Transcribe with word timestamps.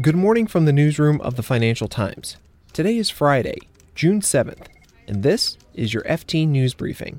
Good 0.00 0.14
morning 0.14 0.46
from 0.46 0.64
the 0.64 0.72
newsroom 0.72 1.20
of 1.22 1.34
the 1.34 1.42
Financial 1.42 1.88
Times. 1.88 2.36
Today 2.72 2.98
is 2.98 3.10
Friday, 3.10 3.58
June 3.96 4.20
7th, 4.20 4.68
and 5.08 5.24
this 5.24 5.58
is 5.74 5.92
your 5.92 6.04
FT 6.04 6.46
News 6.46 6.72
Briefing. 6.72 7.18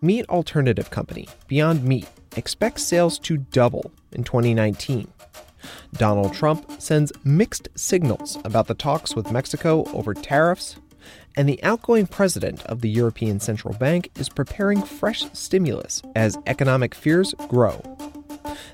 Meat 0.00 0.28
alternative 0.28 0.90
company 0.90 1.28
Beyond 1.46 1.84
Meat 1.84 2.08
expects 2.36 2.82
sales 2.82 3.20
to 3.20 3.36
double 3.36 3.92
in 4.10 4.24
2019. 4.24 5.12
Donald 5.92 6.34
Trump 6.34 6.82
sends 6.82 7.12
mixed 7.22 7.68
signals 7.76 8.36
about 8.44 8.66
the 8.66 8.74
talks 8.74 9.14
with 9.14 9.30
Mexico 9.30 9.84
over 9.92 10.12
tariffs, 10.12 10.74
and 11.36 11.48
the 11.48 11.62
outgoing 11.62 12.08
president 12.08 12.66
of 12.66 12.80
the 12.80 12.90
European 12.90 13.38
Central 13.38 13.74
Bank 13.74 14.10
is 14.18 14.28
preparing 14.28 14.82
fresh 14.82 15.30
stimulus 15.34 16.02
as 16.16 16.36
economic 16.46 16.96
fears 16.96 17.32
grow. 17.46 17.80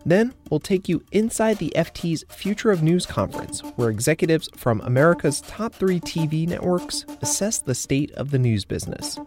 Then 0.06 0.34
we'll 0.48 0.60
take 0.60 0.88
you 0.88 1.02
inside 1.10 1.58
the 1.58 1.72
FT's 1.74 2.24
Future 2.28 2.70
of 2.70 2.80
News 2.80 3.06
conference, 3.06 3.58
where 3.74 3.90
executives 3.90 4.48
from 4.54 4.80
America's 4.82 5.40
top 5.40 5.74
three 5.74 5.98
TV 5.98 6.46
networks 6.46 7.04
assess 7.22 7.58
the 7.58 7.74
state 7.74 8.12
of 8.12 8.30
the 8.30 8.38
news 8.38 8.64
business. 8.64 9.18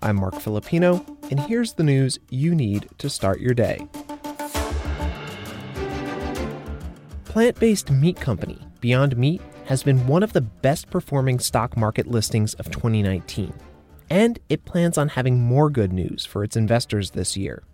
I'm 0.00 0.16
Marc 0.16 0.40
Filippino, 0.40 1.04
and 1.30 1.38
here's 1.38 1.74
the 1.74 1.82
news 1.82 2.18
you 2.30 2.54
need 2.54 2.88
to 2.96 3.10
start 3.10 3.40
your 3.40 3.52
day. 3.52 3.86
Plant 7.26 7.60
based 7.60 7.90
meat 7.90 8.18
company 8.18 8.58
Beyond 8.80 9.18
Meat 9.18 9.42
has 9.66 9.82
been 9.82 10.06
one 10.06 10.22
of 10.22 10.32
the 10.32 10.40
best 10.40 10.88
performing 10.88 11.38
stock 11.40 11.76
market 11.76 12.06
listings 12.06 12.54
of 12.54 12.70
2019, 12.70 13.52
and 14.08 14.38
it 14.48 14.64
plans 14.64 14.96
on 14.96 15.10
having 15.10 15.38
more 15.38 15.68
good 15.68 15.92
news 15.92 16.24
for 16.24 16.42
its 16.42 16.56
investors 16.56 17.10
this 17.10 17.36
year. 17.36 17.64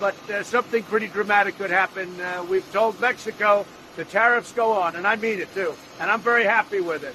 but 0.00 0.16
uh, 0.30 0.42
something 0.42 0.82
pretty 0.84 1.06
dramatic 1.06 1.56
could 1.58 1.70
happen. 1.70 2.20
Uh, 2.20 2.44
we've 2.48 2.70
told 2.72 2.98
Mexico 3.00 3.64
the 3.96 4.04
tariffs 4.06 4.52
go 4.52 4.72
on, 4.72 4.96
and 4.96 5.06
I 5.06 5.16
mean 5.16 5.38
it 5.38 5.54
too, 5.54 5.74
and 6.00 6.10
I'm 6.10 6.20
very 6.20 6.44
happy 6.44 6.80
with 6.80 7.04
it. 7.04 7.14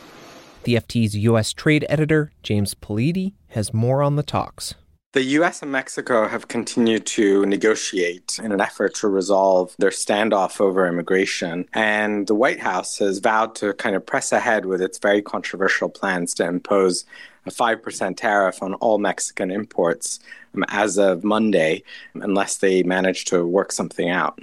The 0.63 0.75
FT's 0.75 1.15
U.S. 1.15 1.51
trade 1.51 1.85
editor, 1.89 2.31
James 2.41 2.73
Politi, 2.73 3.33
has 3.49 3.73
more 3.73 4.01
on 4.01 4.15
the 4.15 4.23
talks. 4.23 4.75
The 5.15 5.23
US 5.39 5.61
and 5.61 5.71
Mexico 5.71 6.27
have 6.27 6.49
continued 6.49 7.05
to 7.05 7.45
negotiate 7.45 8.37
in 8.43 8.51
an 8.51 8.59
effort 8.59 8.95
to 8.95 9.07
resolve 9.07 9.73
their 9.79 9.89
standoff 9.89 10.59
over 10.59 10.85
immigration. 10.85 11.69
And 11.73 12.27
the 12.27 12.35
White 12.35 12.59
House 12.59 12.97
has 12.97 13.19
vowed 13.19 13.55
to 13.55 13.71
kind 13.75 13.95
of 13.95 14.05
press 14.05 14.33
ahead 14.33 14.65
with 14.65 14.81
its 14.81 14.97
very 14.97 15.21
controversial 15.21 15.87
plans 15.87 16.33
to 16.33 16.45
impose 16.45 17.05
a 17.45 17.51
5% 17.51 18.17
tariff 18.17 18.61
on 18.61 18.73
all 18.75 18.97
Mexican 18.97 19.51
imports 19.51 20.19
um, 20.53 20.63
as 20.69 20.97
of 20.97 21.23
Monday, 21.23 21.83
unless 22.15 22.57
they 22.57 22.83
manage 22.83 23.25
to 23.25 23.45
work 23.45 23.71
something 23.71 24.09
out. 24.09 24.39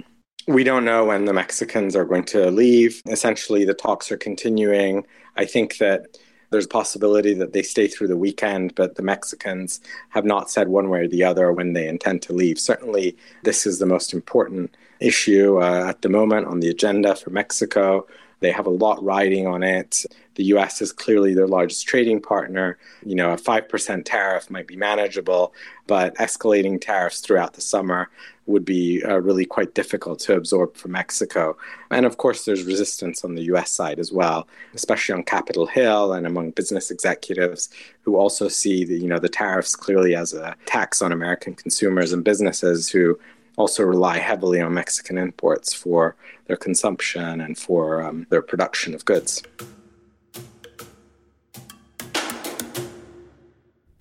We 0.47 0.63
don't 0.63 0.83
know 0.83 1.05
when 1.05 1.25
the 1.25 1.33
Mexicans 1.33 1.95
are 1.95 2.05
going 2.05 2.25
to 2.25 2.51
leave. 2.51 3.01
Essentially, 3.07 3.63
the 3.63 3.73
talks 3.73 4.11
are 4.11 4.17
continuing. 4.17 5.05
I 5.37 5.45
think 5.45 5.77
that 5.77 6.17
there's 6.53 6.65
a 6.65 6.69
possibility 6.69 7.33
that 7.33 7.53
they 7.53 7.63
stay 7.63 7.87
through 7.87 8.09
the 8.09 8.17
weekend, 8.17 8.75
but 8.75 8.95
the 8.95 9.01
Mexicans 9.01 9.81
have 10.09 10.23
not 10.23 10.51
said 10.51 10.67
one 10.67 10.89
way 10.89 10.99
or 10.99 11.07
the 11.07 11.23
other 11.23 11.51
when 11.51 11.73
they 11.73 11.87
intend 11.87 12.21
to 12.23 12.33
leave. 12.33 12.59
Certainly, 12.59 13.17
this 13.41 13.65
is 13.65 13.79
the 13.79 13.87
most 13.87 14.13
important 14.13 14.75
issue 14.99 15.61
uh, 15.61 15.85
at 15.89 16.03
the 16.03 16.09
moment 16.09 16.47
on 16.47 16.59
the 16.59 16.69
agenda 16.69 17.15
for 17.15 17.31
Mexico. 17.31 18.05
They 18.39 18.51
have 18.51 18.67
a 18.67 18.69
lot 18.69 19.03
riding 19.03 19.47
on 19.47 19.63
it. 19.63 20.05
The 20.35 20.45
US 20.45 20.81
is 20.81 20.91
clearly 20.91 21.33
their 21.33 21.47
largest 21.47 21.87
trading 21.87 22.21
partner. 22.21 22.77
You 23.05 23.15
know, 23.15 23.31
a 23.31 23.37
5% 23.37 24.05
tariff 24.05 24.49
might 24.49 24.67
be 24.67 24.75
manageable, 24.75 25.53
but 25.87 26.15
escalating 26.15 26.81
tariffs 26.81 27.19
throughout 27.19 27.53
the 27.53 27.61
summer 27.61 28.09
would 28.45 28.65
be 28.65 29.03
uh, 29.03 29.19
really 29.19 29.45
quite 29.45 29.73
difficult 29.73 30.19
to 30.19 30.35
absorb 30.35 30.75
for 30.75 30.89
Mexico. 30.89 31.55
And 31.91 32.05
of 32.05 32.17
course, 32.17 32.43
there's 32.43 32.63
resistance 32.63 33.23
on 33.23 33.35
the 33.35 33.43
US 33.53 33.71
side 33.71 33.99
as 33.99 34.11
well, 34.11 34.47
especially 34.73 35.13
on 35.13 35.23
Capitol 35.23 35.65
Hill 35.65 36.13
and 36.13 36.27
among 36.27 36.51
business 36.51 36.91
executives 36.91 37.69
who 38.01 38.17
also 38.17 38.47
see 38.47 38.83
the, 38.83 38.97
you 38.97 39.07
know, 39.07 39.19
the 39.19 39.29
tariffs 39.29 39.75
clearly 39.75 40.15
as 40.15 40.33
a 40.33 40.55
tax 40.65 41.01
on 41.01 41.11
American 41.11 41.55
consumers 41.55 42.11
and 42.11 42.23
businesses 42.23 42.89
who 42.89 43.17
also 43.55 43.83
rely 43.83 44.17
heavily 44.17 44.59
on 44.59 44.73
Mexican 44.73 45.17
imports 45.17 45.73
for 45.73 46.15
their 46.47 46.57
consumption 46.57 47.39
and 47.39 47.57
for 47.57 48.03
um, 48.03 48.25
their 48.29 48.41
production 48.41 48.93
of 48.93 49.05
goods. 49.05 49.43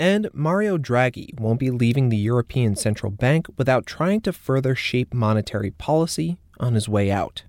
And 0.02 0.28
Mario 0.34 0.78
Draghi 0.78 1.38
won't 1.38 1.60
be 1.60 1.70
leaving 1.70 2.08
the 2.08 2.16
European 2.16 2.74
Central 2.74 3.12
Bank 3.12 3.46
without 3.56 3.86
trying 3.86 4.20
to 4.22 4.32
further 4.32 4.74
shape 4.74 5.14
monetary 5.14 5.70
policy 5.70 6.38
on 6.58 6.74
his 6.74 6.88
way 6.88 7.12
out. 7.12 7.44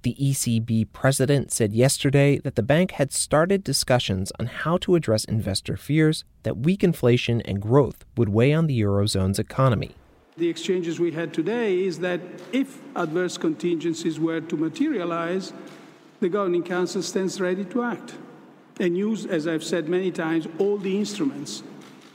The 0.00 0.16
ECB 0.18 0.86
president 0.94 1.52
said 1.52 1.74
yesterday 1.74 2.38
that 2.38 2.56
the 2.56 2.62
bank 2.62 2.92
had 2.92 3.12
started 3.12 3.62
discussions 3.62 4.32
on 4.40 4.46
how 4.46 4.78
to 4.78 4.94
address 4.94 5.26
investor 5.26 5.76
fears 5.76 6.24
that 6.44 6.56
weak 6.56 6.82
inflation 6.82 7.42
and 7.42 7.60
growth 7.60 8.06
would 8.16 8.30
weigh 8.30 8.54
on 8.54 8.68
the 8.68 8.80
Eurozone's 8.80 9.38
economy. 9.38 9.94
The 10.38 10.48
exchanges 10.48 10.98
we 10.98 11.12
had 11.12 11.34
today 11.34 11.84
is 11.84 11.98
that 11.98 12.22
if 12.54 12.80
adverse 12.96 13.36
contingencies 13.36 14.18
were 14.18 14.40
to 14.40 14.56
materialize, 14.56 15.52
the 16.20 16.30
Governing 16.30 16.62
Council 16.62 17.02
stands 17.02 17.38
ready 17.38 17.66
to 17.66 17.82
act 17.82 18.14
and 18.80 18.96
use, 18.96 19.26
as 19.26 19.46
I've 19.46 19.62
said 19.62 19.90
many 19.90 20.10
times, 20.10 20.48
all 20.58 20.78
the 20.78 20.98
instruments 20.98 21.62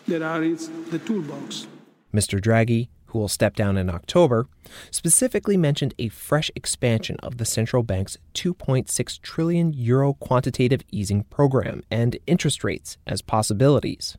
that 0.07 0.21
are 0.21 0.43
in 0.43 0.57
the 0.89 0.99
toolbox. 0.99 1.67
Mr. 2.13 2.39
Draghi, 2.39 2.89
who 3.07 3.19
will 3.19 3.27
step 3.27 3.55
down 3.55 3.77
in 3.77 3.89
October, 3.89 4.47
specifically 4.91 5.57
mentioned 5.57 5.93
a 5.97 6.09
fresh 6.09 6.51
expansion 6.55 7.17
of 7.23 7.37
the 7.37 7.45
central 7.45 7.83
bank's 7.83 8.17
2.6 8.33 9.21
trillion 9.21 9.73
euro 9.73 10.13
quantitative 10.13 10.81
easing 10.91 11.23
program 11.23 11.83
and 11.89 12.17
interest 12.27 12.63
rates 12.63 12.97
as 13.05 13.21
possibilities. 13.21 14.17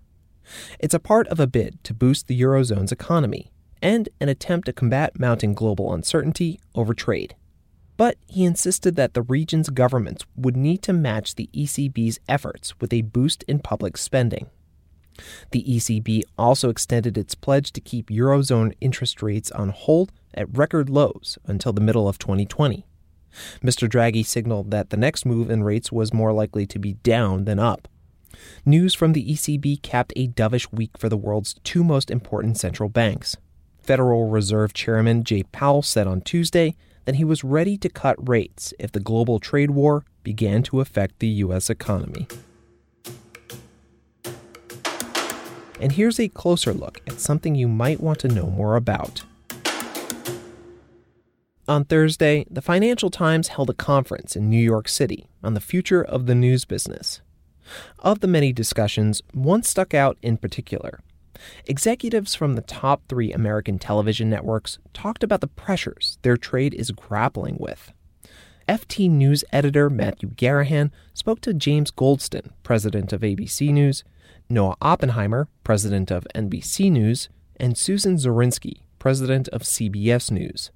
It's 0.79 0.95
a 0.95 1.01
part 1.01 1.29
of 1.29 1.41
a 1.41 1.47
bid 1.47 1.83
to 1.85 1.95
boost 1.95 2.27
the 2.27 2.41
eurozone's 2.41 2.93
economy 2.93 3.51
and 3.83 4.09
an 4.21 4.29
attempt 4.29 4.67
to 4.67 4.73
combat 4.73 5.19
mounting 5.19 5.55
global 5.55 5.93
uncertainty 5.93 6.59
over 6.75 6.95
trade. 6.95 7.37
But 7.97 8.17
he 8.27 8.45
insisted 8.45 8.97
that 8.97 9.15
the 9.15 9.23
region's 9.23 9.71
governments 9.71 10.25
would 10.37 10.57
need 10.57 10.83
to 10.83 10.93
match 10.93 11.35
the 11.35 11.51
ECB's 11.53 12.21
efforts 12.29 12.79
with 12.81 12.93
a 12.93 13.03
boost 13.03 13.43
in 13.45 13.59
public 13.59 13.97
spending. 13.97 14.49
The 15.51 15.65
ECB 15.65 16.23
also 16.37 16.69
extended 16.69 17.19
its 17.19 17.35
pledge 17.35 17.73
to 17.73 17.81
keep 17.81 18.11
Eurozone 18.11 18.75
interest 18.81 19.23
rates 19.23 19.51
on 19.51 19.71
hold 19.71 20.13
at 20.35 20.57
record 20.57 20.89
lows 20.89 21.39
until 21.47 21.73
the 21.73 21.81
middle 21.81 22.09
of 22.09 22.19
2020. 22.19 22.87
Mr. 23.63 23.89
Draghi 23.89 24.25
signaled 24.25 24.71
that 24.71 24.91
the 24.91 24.97
next 24.97 25.27
move 25.27 25.51
in 25.51 25.63
rates 25.63 25.93
was 25.93 26.13
more 26.13 26.33
likely 26.33 26.67
to 26.67 26.79
be 26.79 26.95
down 26.95 27.45
than 27.45 27.59
up. 27.59 27.89
News 28.65 28.95
from 28.95 29.13
the 29.13 29.33
ECB 29.33 29.83
capped 29.83 30.13
a 30.17 30.29
dovish 30.29 30.71
week 30.73 30.97
for 30.99 31.09
the 31.09 31.17
world's 31.17 31.55
two 31.65 31.83
most 31.83 32.11
important 32.11 32.57
central 32.59 32.89
banks. 32.89 33.37
Federal 33.81 34.29
Reserve 34.29 34.73
Chairman 34.75 35.25
Jay 35.25 35.43
Powell 35.45 35.83
said 35.83 36.07
on 36.07 36.21
Tuesday 36.21 36.77
that 37.07 37.17
he 37.17 37.25
was 37.25 37.43
ready 37.43 37.79
to 37.79 37.89
cut 37.89 38.29
rates 38.29 38.75
if 38.79 38.93
the 38.93 39.01
global 39.01 39.41
trade 39.41 39.71
war 39.71 40.05
began 40.23 40.63
to 40.65 40.81
affect 40.81 41.21
the 41.21 41.29
U.S. 41.29 41.71
economy. 41.71 42.29
And 45.81 45.93
here's 45.93 46.19
a 46.19 46.29
closer 46.29 46.73
look 46.73 47.01
at 47.07 47.21
something 47.21 47.55
you 47.55 47.69
might 47.69 48.01
want 48.01 48.19
to 48.21 48.29
know 48.29 48.47
more 48.47 48.77
about. 48.77 49.23
On 51.69 51.85
Thursday, 51.85 52.47
the 52.51 52.63
Financial 52.63 53.11
Times 53.11 53.49
held 53.49 53.69
a 53.69 53.75
conference 53.75 54.35
in 54.35 54.49
New 54.49 54.63
York 54.63 54.89
City 54.89 55.29
on 55.45 55.55
the 55.55 55.61
future 55.61 56.03
of 56.03 56.27
the 56.27 56.35
news 56.35 56.65
business. 56.65 57.21
Of 57.99 58.21
the 58.21 58.27
many 58.27 58.53
discussions, 58.55 59.23
one 59.35 59.63
stuck 59.63 59.93
out 59.93 60.17
in 60.23 60.39
particular. 60.39 61.01
Executives 61.67 62.35
from 62.35 62.55
the 62.55 62.63
top 62.63 63.03
three 63.09 63.33
American 63.33 63.79
television 63.79 64.31
networks 64.31 64.79
talked 64.95 65.23
about 65.23 65.41
the 65.43 65.47
pressures 65.47 66.19
their 66.23 66.39
trade 66.39 66.75
is 66.75 66.91
grappling 66.91 67.59
with. 67.61 67.93
FT 68.67 69.11
News 69.11 69.45
editor 69.53 69.89
Matthew 69.89 70.31
Garahan 70.31 70.91
spoke 71.15 71.41
to 71.43 71.55
James 71.55 71.91
Goldston, 71.91 72.51
president 72.63 73.13
of 73.13 73.21
ABC 73.21 73.71
News, 73.73 74.05
Noah 74.51 74.77
Oppenheimer, 74.81 75.49
president 75.63 76.11
of 76.11 76.27
NBC 76.35 76.91
News, 76.91 77.29
and 77.61 77.77
Susan 77.77 78.17
Zirinsky, 78.17 78.81
president 78.99 79.49
of 79.49 79.63
CBS 79.63 80.31
News. 80.31 80.71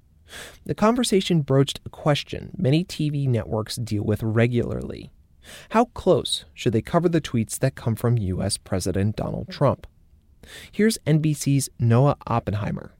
The 0.65 0.75
conversation 0.75 1.41
broached 1.41 1.79
a 1.85 1.89
question 1.89 2.51
many 2.55 2.85
TV 2.85 3.27
networks 3.27 3.75
deal 3.75 4.03
with 4.03 4.21
regularly. 4.21 5.11
How 5.69 5.85
close 5.85 6.45
should 6.53 6.73
they 6.73 6.81
cover 6.81 7.09
the 7.09 7.19
tweets 7.19 7.57
that 7.59 7.75
come 7.75 7.95
from 7.95 8.17
U.S. 8.17 8.57
President 8.57 9.15
Donald 9.15 9.49
Trump? 9.49 9.87
Here's 10.71 10.99
NBC's 11.07 11.69
Noah 11.79 12.17
Oppenheimer. 12.27 12.93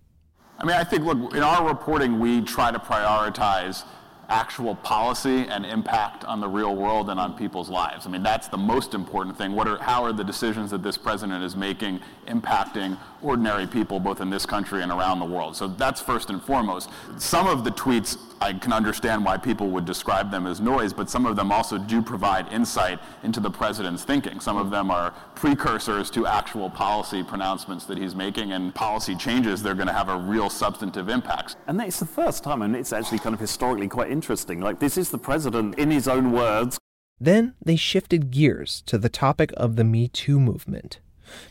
I 0.60 0.66
mean, 0.66 0.75
I 0.75 0.84
think, 0.84 1.04
look, 1.04 1.36
in 1.36 1.44
our 1.44 1.68
reporting, 1.68 2.20
we 2.20 2.42
try 2.42 2.72
to 2.72 2.80
prioritize 2.80 3.86
actual 4.34 4.74
policy 4.76 5.46
and 5.48 5.64
impact 5.64 6.26
on 6.26 6.40
the 6.42 6.48
real 6.48 6.76
world 6.76 7.12
and 7.12 7.20
on 7.20 7.38
people's 7.38 7.70
lives. 7.70 8.08
I 8.08 8.10
mean, 8.10 8.24
that's 8.24 8.48
the 8.48 8.58
most 8.58 8.96
important 8.96 9.38
thing. 9.38 9.52
What 9.52 9.68
are, 9.68 9.78
how 9.78 10.04
are 10.04 10.12
the 10.12 10.24
decisions 10.24 10.72
that 10.72 10.82
this 10.82 10.98
president 10.98 11.44
is 11.44 11.56
making 11.56 12.00
impacting 12.28 12.98
ordinary 13.22 13.68
people 13.68 14.00
both 14.00 14.22
in 14.22 14.32
this 14.32 14.46
country 14.46 14.82
and 14.82 14.92
around 14.92 15.20
the 15.20 15.26
world? 15.26 15.56
So 15.56 15.68
that's 15.68 16.02
first 16.02 16.32
and 16.32 16.42
foremost. 16.42 16.90
Some 17.20 17.46
of 17.46 17.64
the 17.64 17.70
tweets, 17.70 18.18
I 18.44 18.51
can 18.51 18.74
understand 18.74 19.24
why 19.24 19.38
people 19.38 19.69
would 19.69 19.86
describe 19.86 20.30
them 20.30 20.48
as 20.48 20.60
noise, 20.60 20.92
but 20.92 21.10
some 21.10 21.25
of 21.25 21.38
them 21.38 21.50
also 21.50 21.78
do 21.78 22.01
provide 22.01 22.51
insight 22.51 23.00
into 23.24 23.40
the 23.40 23.50
president's 23.50 24.04
thinking. 24.04 24.42
Some 24.42 24.57
of 24.57 24.69
them 24.69 24.92
are 24.92 25.12
precursors 25.34 26.10
to 26.10 26.28
actual 26.28 26.69
policy 26.69 27.24
pronouncements 27.24 27.86
that 27.86 27.98
he's 27.98 28.16
making 28.16 28.51
and 28.51 28.75
policy 28.75 29.16
changes. 29.16 29.63
They're 29.63 29.75
going 29.75 29.88
to 29.88 29.94
have 29.94 30.10
a 30.10 30.18
real 30.18 30.50
substantive 30.50 31.07
impact. 31.07 31.56
And 31.68 31.80
it's 31.80 32.01
the 32.01 32.06
first 32.06 32.44
time, 32.44 32.62
and 32.63 32.75
it's 32.75 32.92
actually 32.92 33.19
kind 33.19 33.34
of 33.34 33.40
historically 33.40 33.88
quite 33.88 34.12
interesting. 34.12 34.60
Like, 34.60 34.78
this 34.81 34.98
is 34.98 35.10
the 35.10 35.18
president, 35.18 35.80
in 35.80 35.89
his 35.89 36.10
own 36.10 36.34
words. 36.34 36.78
Then 37.22 37.54
they 37.63 37.78
shifted 37.78 38.30
gears 38.30 38.84
to 38.88 38.98
the 38.98 39.07
topic 39.07 39.54
of 39.56 39.78
the 39.78 39.86
Me 39.86 40.10
Too 40.10 40.38
movement. 40.38 41.00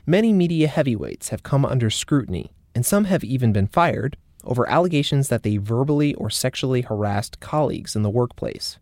Many 0.05 0.35
media 0.35 0.69
heavyweights 0.69 1.31
have 1.31 1.43
come 1.43 1.65
under 1.65 1.89
scrutiny, 1.89 2.53
and 2.75 2.85
some 2.85 3.05
have 3.05 3.25
even 3.25 3.51
been 3.51 3.67
fired 3.67 4.19
over 4.45 4.69
allegations 4.69 5.29
that 5.29 5.43
they 5.43 5.57
verbally 5.57 6.15
or 6.15 6.31
sexually 6.31 6.83
harassed 6.83 7.41
colleagues 7.41 7.97
in 7.97 8.03
the 8.03 8.11
workplace. 8.11 8.79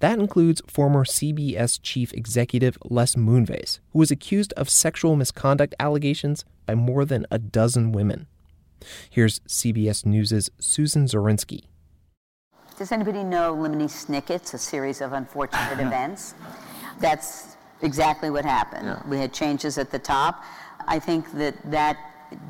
That 0.00 0.18
includes 0.18 0.62
former 0.66 1.04
CBS 1.04 1.78
chief 1.82 2.12
executive 2.14 2.78
Les 2.84 3.14
Moonves, 3.14 3.80
who 3.92 3.98
was 3.98 4.10
accused 4.10 4.52
of 4.54 4.70
sexual 4.70 5.16
misconduct 5.16 5.74
allegations 5.78 6.44
by 6.66 6.74
more 6.74 7.04
than 7.04 7.26
a 7.30 7.38
dozen 7.38 7.92
women. 7.92 8.26
Here's 9.10 9.40
CBS 9.40 10.06
News' 10.06 10.50
Susan 10.58 11.06
Zirinsky. 11.06 11.64
Does 12.78 12.92
anybody 12.92 13.24
know 13.24 13.54
Lemony 13.56 13.90
Snicket's 13.90 14.54
A 14.54 14.58
Series 14.58 15.00
of 15.00 15.12
Unfortunate 15.12 15.80
Events? 15.80 16.34
That's 17.00 17.56
exactly 17.82 18.30
what 18.30 18.44
happened. 18.44 18.86
Yeah. 18.86 19.02
We 19.08 19.18
had 19.18 19.32
changes 19.32 19.78
at 19.78 19.90
the 19.90 19.98
top. 19.98 20.44
I 20.86 20.98
think 20.98 21.32
that 21.32 21.56
that 21.70 21.98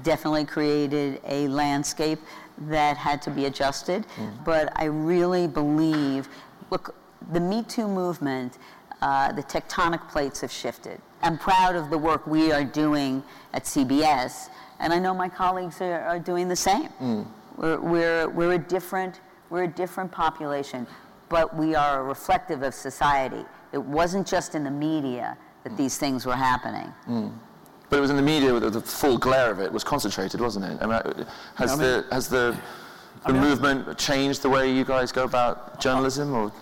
definitely 0.03 0.45
created 0.45 1.21
a 1.27 1.49
landscape 1.49 2.19
that 2.63 2.97
had 2.97 3.23
to 3.23 3.31
be 3.31 3.47
adjusted. 3.47 4.05
Mm. 4.17 4.45
But 4.45 4.73
I 4.77 4.85
really 4.85 5.47
believe, 5.47 6.29
look, 6.71 6.95
the 7.33 7.41
Me 7.41 7.63
Too 7.63 7.87
movement, 7.87 8.59
uh, 9.01 9.33
the 9.33 9.43
tectonic 9.43 10.09
plates 10.09 10.41
have 10.41 10.51
shifted. 10.51 11.01
I'm 11.23 11.39
proud 11.39 11.77
of 11.77 11.91
the 11.91 11.99
work 11.99 12.27
we 12.27 12.53
are 12.53 12.65
doing 12.65 13.23
at 13.53 13.65
CBS, 13.65 14.49
and 14.81 14.93
I 14.93 14.99
know 14.99 15.15
my 15.15 15.29
colleagues 15.29 15.81
are, 15.81 16.01
are 16.01 16.19
doing 16.19 16.49
the 16.49 16.57
same. 16.57 16.89
Mm. 17.01 17.27
We're, 17.57 17.81
we're, 17.81 18.29
we're 18.29 18.53
a 18.53 18.59
different 18.59 19.21
we're 19.51 19.65
a 19.65 19.69
different 19.69 20.13
population, 20.13 20.87
but 21.29 21.57
we 21.57 21.75
are 21.75 22.05
reflective 22.05 22.63
of 22.63 22.75
society. 22.75 23.45
It 23.73 23.83
wasn't 23.83 24.27
just 24.27 24.55
in 24.55 24.65
the 24.65 24.71
media 24.71 25.37
that 25.65 25.77
these 25.77 25.97
things 25.99 26.27
were 26.27 26.37
happening. 26.37 26.93
Mm. 27.09 27.33
But 27.91 27.99
it 27.99 28.01
was 28.01 28.11
in 28.11 28.17
the 28.17 28.23
media, 28.23 28.59
the, 28.59 28.71
the 28.71 28.81
full 28.81 29.17
glare 29.19 29.51
of 29.51 29.61
it 29.61 29.73
was 29.73 29.83
concentrated, 29.83 30.41
wasn't 30.41 30.67
it? 30.67 30.79
I 30.83 30.87
mean, 30.87 31.27
has, 31.55 31.73
I 31.73 31.77
mean, 31.77 31.79
the, 31.83 32.07
has 32.13 32.29
the, 32.29 32.57
the 33.25 33.31
I 33.31 33.33
mean, 33.33 33.43
movement 33.43 33.97
changed 33.99 34.43
the 34.43 34.51
way 34.51 34.71
you 34.71 34.85
guys 34.85 35.11
go 35.11 35.25
about 35.25 35.81
journalism? 35.81 36.35
Or? 36.35 36.53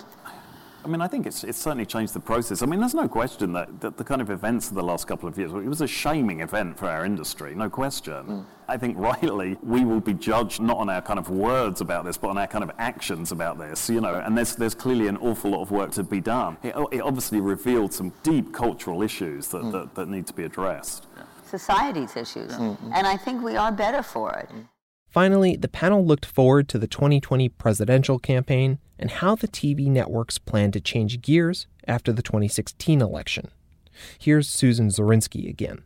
I 0.86 0.88
mean, 0.88 1.00
I 1.00 1.08
think 1.08 1.26
it's, 1.26 1.42
it's 1.42 1.58
certainly 1.58 1.84
changed 1.84 2.14
the 2.14 2.20
process. 2.20 2.62
I 2.62 2.66
mean, 2.66 2.78
there's 2.78 2.94
no 2.94 3.08
question 3.08 3.52
that, 3.54 3.80
that 3.80 3.96
the 3.96 4.04
kind 4.04 4.20
of 4.20 4.30
events 4.30 4.68
of 4.68 4.76
the 4.76 4.84
last 4.84 5.08
couple 5.08 5.28
of 5.28 5.36
years, 5.36 5.50
it 5.50 5.66
was 5.66 5.80
a 5.80 5.86
shaming 5.88 6.42
event 6.42 6.78
for 6.78 6.86
our 6.86 7.04
industry, 7.04 7.56
no 7.56 7.68
question. 7.68 8.12
Mm. 8.12 8.44
I 8.68 8.76
think 8.76 8.96
rightly 8.96 9.58
we 9.64 9.84
will 9.84 9.98
be 9.98 10.14
judged 10.14 10.60
not 10.60 10.76
on 10.76 10.88
our 10.88 11.02
kind 11.02 11.18
of 11.18 11.28
words 11.28 11.80
about 11.80 12.04
this, 12.04 12.16
but 12.16 12.28
on 12.28 12.38
our 12.38 12.46
kind 12.46 12.62
of 12.62 12.70
actions 12.78 13.32
about 13.32 13.58
this, 13.58 13.90
you 13.90 14.00
know, 14.00 14.14
and 14.14 14.38
there's, 14.38 14.54
there's 14.54 14.76
clearly 14.76 15.08
an 15.08 15.16
awful 15.16 15.50
lot 15.50 15.62
of 15.62 15.72
work 15.72 15.90
to 15.92 16.04
be 16.04 16.20
done. 16.20 16.56
It, 16.62 16.76
it 16.92 17.00
obviously 17.00 17.40
revealed 17.40 17.92
some 17.92 18.12
deep 18.22 18.54
cultural 18.54 19.02
issues 19.02 19.48
that, 19.48 19.62
mm. 19.62 19.72
that, 19.72 19.92
that, 19.96 20.08
need 20.08 20.28
to 20.28 20.34
be 20.34 20.44
addressed. 20.44 21.08
Society's 21.44 22.16
issues. 22.16 22.52
Mm-hmm. 22.52 22.92
And 22.94 23.08
I 23.08 23.16
think 23.16 23.42
we 23.42 23.56
are 23.56 23.72
better 23.72 24.04
for 24.04 24.32
it. 24.34 24.50
Finally, 25.16 25.56
the 25.56 25.66
panel 25.66 26.04
looked 26.04 26.26
forward 26.26 26.68
to 26.68 26.78
the 26.78 26.86
2020 26.86 27.48
presidential 27.48 28.18
campaign 28.18 28.78
and 28.98 29.10
how 29.10 29.34
the 29.34 29.48
TV 29.48 29.86
networks 29.86 30.36
plan 30.36 30.70
to 30.70 30.78
change 30.78 31.22
gears 31.22 31.66
after 31.88 32.12
the 32.12 32.20
2016 32.20 33.00
election. 33.00 33.48
Here's 34.18 34.46
Susan 34.46 34.88
Zirinsky 34.88 35.48
again. 35.48 35.84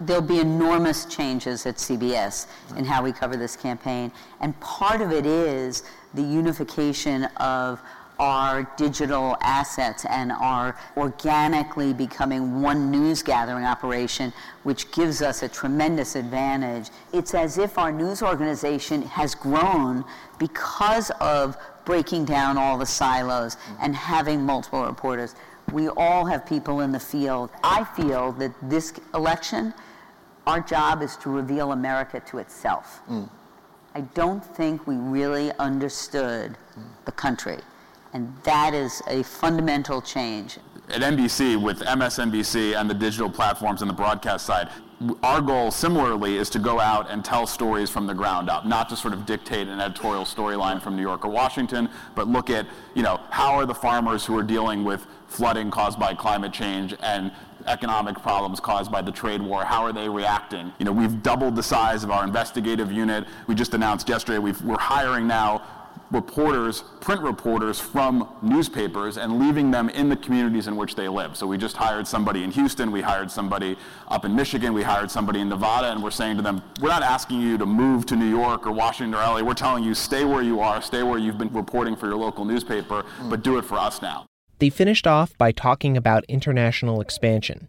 There'll 0.00 0.22
be 0.22 0.38
enormous 0.38 1.06
changes 1.06 1.66
at 1.66 1.78
CBS 1.78 2.46
in 2.76 2.84
how 2.84 3.02
we 3.02 3.10
cover 3.10 3.36
this 3.36 3.56
campaign. 3.56 4.12
And 4.40 4.58
part 4.60 5.00
of 5.00 5.10
it 5.10 5.26
is 5.26 5.82
the 6.14 6.22
unification 6.22 7.24
of 7.38 7.82
our 8.18 8.70
digital 8.76 9.36
assets 9.40 10.04
and 10.08 10.30
are 10.32 10.76
organically 10.96 11.92
becoming 11.92 12.62
one 12.62 12.90
news 12.90 13.22
gathering 13.22 13.64
operation, 13.64 14.32
which 14.62 14.90
gives 14.92 15.22
us 15.22 15.42
a 15.42 15.48
tremendous 15.48 16.14
advantage. 16.14 16.90
It's 17.12 17.34
as 17.34 17.58
if 17.58 17.78
our 17.78 17.90
news 17.90 18.22
organization 18.22 19.02
has 19.02 19.34
grown 19.34 20.04
because 20.38 21.10
of 21.20 21.56
breaking 21.84 22.24
down 22.24 22.56
all 22.56 22.78
the 22.78 22.86
silos 22.86 23.56
and 23.80 23.94
having 23.94 24.42
multiple 24.42 24.84
reporters. 24.84 25.34
We 25.72 25.88
all 25.88 26.24
have 26.26 26.46
people 26.46 26.80
in 26.80 26.92
the 26.92 27.00
field. 27.00 27.50
I 27.64 27.84
feel 27.84 28.32
that 28.32 28.52
this 28.62 28.92
election, 29.14 29.74
our 30.46 30.60
job 30.60 31.02
is 31.02 31.16
to 31.18 31.30
reveal 31.30 31.72
America 31.72 32.20
to 32.26 32.38
itself. 32.38 33.00
Mm. 33.08 33.28
I 33.94 34.00
don't 34.00 34.44
think 34.44 34.86
we 34.86 34.96
really 34.96 35.52
understood 35.58 36.56
mm. 36.78 36.82
the 37.04 37.12
country. 37.12 37.58
And 38.12 38.34
that 38.44 38.74
is 38.74 39.02
a 39.06 39.22
fundamental 39.22 40.02
change. 40.02 40.58
At 40.88 41.00
NBC, 41.00 41.60
with 41.60 41.80
MSNBC 41.80 42.78
and 42.78 42.90
the 42.90 42.94
digital 42.94 43.30
platforms 43.30 43.80
and 43.80 43.88
the 43.88 43.94
broadcast 43.94 44.44
side, 44.44 44.68
our 45.22 45.40
goal 45.40 45.70
similarly 45.70 46.36
is 46.36 46.50
to 46.50 46.58
go 46.58 46.78
out 46.78 47.10
and 47.10 47.24
tell 47.24 47.46
stories 47.46 47.90
from 47.90 48.06
the 48.06 48.14
ground 48.14 48.50
up, 48.50 48.66
not 48.66 48.88
to 48.90 48.96
sort 48.96 49.14
of 49.14 49.24
dictate 49.26 49.66
an 49.68 49.80
editorial 49.80 50.24
storyline 50.24 50.80
from 50.80 50.94
New 50.94 51.02
York 51.02 51.24
or 51.24 51.28
Washington, 51.28 51.88
but 52.14 52.28
look 52.28 52.50
at, 52.50 52.66
you 52.94 53.02
know, 53.02 53.20
how 53.30 53.54
are 53.54 53.66
the 53.66 53.74
farmers 53.74 54.24
who 54.26 54.36
are 54.36 54.42
dealing 54.42 54.84
with 54.84 55.06
flooding 55.26 55.70
caused 55.70 55.98
by 55.98 56.14
climate 56.14 56.52
change 56.52 56.94
and 57.00 57.32
economic 57.66 58.20
problems 58.20 58.60
caused 58.60 58.90
by 58.90 59.00
the 59.00 59.12
trade 59.12 59.40
war, 59.40 59.64
how 59.64 59.82
are 59.82 59.92
they 59.92 60.08
reacting? 60.08 60.72
You 60.78 60.84
know, 60.84 60.92
we've 60.92 61.22
doubled 61.22 61.56
the 61.56 61.62
size 61.62 62.04
of 62.04 62.10
our 62.10 62.24
investigative 62.24 62.92
unit. 62.92 63.24
We 63.46 63.54
just 63.54 63.74
announced 63.74 64.08
yesterday 64.08 64.38
we 64.38 64.50
are 64.50 64.78
hiring 64.78 65.26
now 65.26 65.62
reporters, 66.12 66.84
print 67.00 67.22
reporters 67.22 67.80
from 67.80 68.28
newspapers 68.42 69.16
and 69.16 69.40
leaving 69.40 69.70
them 69.70 69.88
in 69.88 70.08
the 70.08 70.16
communities 70.16 70.66
in 70.66 70.76
which 70.76 70.94
they 70.94 71.08
live. 71.08 71.36
So 71.36 71.46
we 71.46 71.56
just 71.58 71.76
hired 71.76 72.06
somebody 72.06 72.44
in 72.44 72.50
Houston, 72.52 72.92
we 72.92 73.00
hired 73.00 73.30
somebody 73.30 73.76
up 74.08 74.24
in 74.24 74.36
Michigan, 74.36 74.74
we 74.74 74.82
hired 74.82 75.10
somebody 75.10 75.40
in 75.40 75.48
Nevada, 75.48 75.90
and 75.90 76.02
we're 76.02 76.10
saying 76.10 76.36
to 76.36 76.42
them, 76.42 76.62
we're 76.80 76.88
not 76.88 77.02
asking 77.02 77.40
you 77.40 77.58
to 77.58 77.66
move 77.66 78.06
to 78.06 78.16
New 78.16 78.28
York 78.28 78.66
or 78.66 78.72
Washington 78.72 79.14
or 79.14 79.22
LA. 79.22 79.42
We're 79.42 79.54
telling 79.54 79.82
you, 79.82 79.94
stay 79.94 80.24
where 80.24 80.42
you 80.42 80.60
are, 80.60 80.82
stay 80.82 81.02
where 81.02 81.18
you've 81.18 81.38
been 81.38 81.52
reporting 81.52 81.96
for 81.96 82.06
your 82.06 82.16
local 82.16 82.44
newspaper, 82.44 83.04
but 83.30 83.42
do 83.42 83.58
it 83.58 83.64
for 83.64 83.78
us 83.78 84.02
now. 84.02 84.26
They 84.58 84.70
finished 84.70 85.06
off 85.06 85.36
by 85.38 85.50
talking 85.50 85.96
about 85.96 86.24
international 86.28 87.00
expansion. 87.00 87.68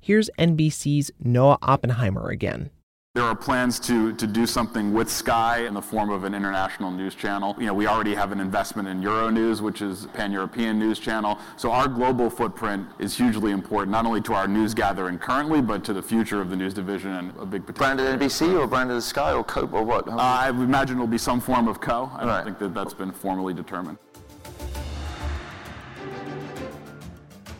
Here's 0.00 0.28
NBC's 0.38 1.12
Noah 1.20 1.58
Oppenheimer 1.62 2.28
again. 2.30 2.70
There 3.14 3.24
are 3.24 3.36
plans 3.36 3.78
to, 3.80 4.14
to 4.14 4.26
do 4.26 4.46
something 4.46 4.94
with 4.94 5.10
Sky 5.10 5.66
in 5.66 5.74
the 5.74 5.82
form 5.82 6.08
of 6.08 6.24
an 6.24 6.34
international 6.34 6.90
news 6.90 7.14
channel. 7.14 7.54
You 7.58 7.66
know, 7.66 7.74
we 7.74 7.86
already 7.86 8.14
have 8.14 8.32
an 8.32 8.40
investment 8.40 8.88
in 8.88 9.02
Euronews, 9.02 9.60
which 9.60 9.82
is 9.82 10.06
a 10.06 10.08
pan-European 10.08 10.78
news 10.78 10.98
channel. 10.98 11.36
So 11.58 11.72
our 11.72 11.88
global 11.88 12.30
footprint 12.30 12.86
is 12.98 13.14
hugely 13.14 13.52
important, 13.52 13.92
not 13.92 14.06
only 14.06 14.22
to 14.22 14.32
our 14.32 14.48
news 14.48 14.72
gathering 14.72 15.18
currently, 15.18 15.60
but 15.60 15.84
to 15.84 15.92
the 15.92 16.00
future 16.00 16.40
of 16.40 16.48
the 16.48 16.56
news 16.56 16.72
division 16.72 17.10
and 17.10 17.36
a 17.38 17.44
big 17.44 17.66
potential. 17.66 17.96
Branded 17.96 18.18
NBC 18.18 18.58
or 18.58 18.66
branded 18.66 19.02
Sky 19.02 19.34
or 19.34 19.44
Co 19.44 19.66
or 19.66 19.82
what? 19.82 20.08
Uh, 20.08 20.16
I 20.16 20.48
imagine 20.48 20.96
it'll 20.96 21.06
be 21.06 21.18
some 21.18 21.38
form 21.38 21.68
of 21.68 21.82
Co. 21.82 22.10
I 22.14 22.20
don't 22.20 22.28
right. 22.28 22.44
think 22.46 22.58
that 22.60 22.72
that's 22.72 22.94
been 22.94 23.12
formally 23.12 23.52
determined. 23.52 23.98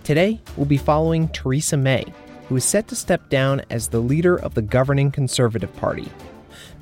Today, 0.03 0.41
we'll 0.57 0.65
be 0.65 0.79
following 0.79 1.29
Theresa 1.29 1.77
May, 1.77 2.07
who 2.53 2.57
is 2.57 2.67
set 2.67 2.87
to 2.87 2.95
step 2.95 3.31
down 3.31 3.63
as 3.71 3.89
the 3.89 3.99
leader 3.99 4.37
of 4.37 4.53
the 4.53 4.61
governing 4.61 5.11
Conservative 5.11 5.75
Party. 5.77 6.07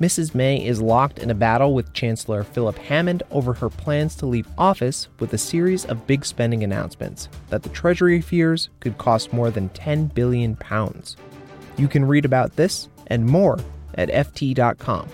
Mrs. 0.01 0.35
May 0.35 0.65
is 0.65 0.81
locked 0.81 1.17
in 1.17 1.29
a 1.29 1.33
battle 1.33 1.73
with 1.73 1.93
Chancellor 1.93 2.43
Philip 2.43 2.77
Hammond 2.77 3.23
over 3.31 3.53
her 3.53 3.69
plans 3.69 4.13
to 4.15 4.25
leave 4.25 4.49
office 4.57 5.07
with 5.21 5.31
a 5.31 5.37
series 5.37 5.85
of 5.85 6.05
big 6.05 6.25
spending 6.25 6.61
announcements 6.61 7.29
that 7.51 7.63
the 7.63 7.69
Treasury 7.69 8.19
fears 8.19 8.67
could 8.81 8.97
cost 8.97 9.31
more 9.31 9.49
than 9.49 9.69
10 9.69 10.07
billion 10.07 10.57
pounds. 10.57 11.15
You 11.77 11.87
can 11.87 12.03
read 12.03 12.25
about 12.25 12.57
this 12.57 12.89
and 13.07 13.25
more 13.25 13.57
at 13.95 14.09
FT.com. 14.09 15.07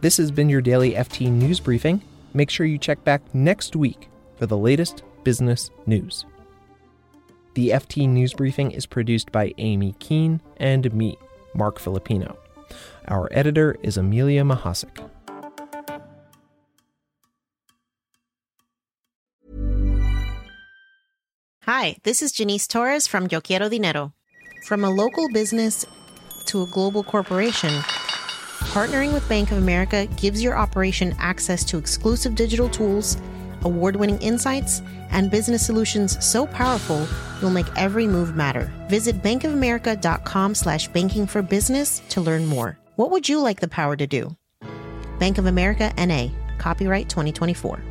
This 0.00 0.16
has 0.16 0.30
been 0.30 0.48
your 0.48 0.62
daily 0.62 0.92
FT 0.92 1.30
news 1.30 1.60
briefing. 1.60 2.00
Make 2.32 2.48
sure 2.48 2.64
you 2.64 2.78
check 2.78 3.04
back 3.04 3.20
next 3.34 3.76
week 3.76 4.08
for 4.38 4.46
the 4.46 4.56
latest 4.56 5.02
business 5.22 5.68
news. 5.84 6.24
The 7.54 7.68
FT 7.68 8.08
News 8.08 8.32
Briefing 8.32 8.70
is 8.70 8.86
produced 8.86 9.30
by 9.30 9.52
Amy 9.58 9.94
Keene 9.98 10.40
and 10.56 10.90
me, 10.94 11.18
Marc 11.54 11.78
Filippino. 11.78 12.38
Our 13.08 13.28
editor 13.30 13.76
is 13.82 13.98
Amelia 13.98 14.42
Mahasik. 14.42 15.06
Hi, 21.64 21.96
this 22.04 22.22
is 22.22 22.32
Janice 22.32 22.66
Torres 22.66 23.06
from 23.06 23.28
Yo 23.30 23.42
Quiero 23.42 23.68
Dinero. 23.68 24.14
From 24.64 24.82
a 24.82 24.90
local 24.90 25.28
business 25.28 25.84
to 26.46 26.62
a 26.62 26.66
global 26.66 27.04
corporation, 27.04 27.82
partnering 28.72 29.12
with 29.12 29.28
Bank 29.28 29.52
of 29.52 29.58
America 29.58 30.06
gives 30.16 30.42
your 30.42 30.56
operation 30.56 31.14
access 31.18 31.64
to 31.64 31.76
exclusive 31.76 32.34
digital 32.34 32.70
tools 32.70 33.18
award 33.64 33.96
winning 33.96 34.20
insights, 34.20 34.82
and 35.10 35.30
business 35.30 35.64
solutions 35.64 36.24
so 36.24 36.46
powerful 36.46 37.06
you'll 37.40 37.50
make 37.50 37.66
every 37.76 38.06
move 38.06 38.36
matter. 38.36 38.70
Visit 38.88 39.22
bankofamerica.com 39.22 40.54
slash 40.54 40.88
banking 40.88 41.26
for 41.26 41.42
business 41.42 42.00
to 42.10 42.20
learn 42.20 42.46
more. 42.46 42.78
What 42.96 43.10
would 43.10 43.28
you 43.28 43.40
like 43.40 43.60
the 43.60 43.68
power 43.68 43.96
to 43.96 44.06
do? 44.06 44.36
Bank 45.18 45.38
of 45.38 45.46
America 45.46 45.92
NA, 45.96 46.28
copyright 46.58 47.08
2024. 47.08 47.82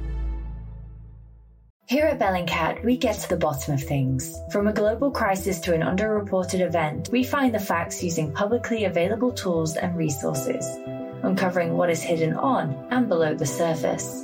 Here 1.92 2.06
at 2.06 2.20
Bellingcat, 2.20 2.86
we 2.86 2.96
get 2.96 3.20
to 3.20 3.28
the 3.28 3.36
bottom 3.36 3.74
of 3.74 3.84
things. 3.84 4.34
From 4.50 4.68
a 4.68 4.72
global 4.72 5.12
crisis 5.12 5.60
to 5.62 5.74
an 5.74 5.82
underreported 5.82 6.62
event, 6.62 7.10
we 7.12 7.22
find 7.22 7.54
the 7.54 7.60
facts 7.60 8.02
using 8.02 8.32
publicly 8.32 8.86
available 8.86 9.34
tools 9.34 9.76
and 9.76 9.98
resources, 9.98 10.66
uncovering 11.22 11.76
what 11.76 11.90
is 11.90 12.02
hidden 12.02 12.34
on 12.34 12.88
and 12.92 13.10
below 13.10 13.34
the 13.34 13.46
surface. 13.46 14.24